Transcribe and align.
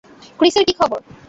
ক্রিসের 0.39 0.63
কী 0.67 0.73
খবর? 0.79 0.99